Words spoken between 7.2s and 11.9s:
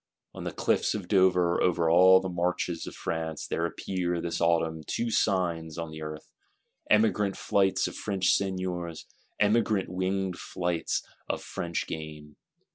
flights of French Seigneurs; emigrant winged flights of French